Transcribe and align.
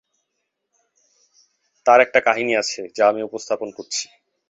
তার 1.85 1.99
একটি 2.01 2.19
কাহিনী 2.27 2.53
আছে, 2.55 2.81
যা 2.95 3.03
আমি 3.09 3.21
উপস্থাপন 3.23 3.69
করছি। 3.77 4.05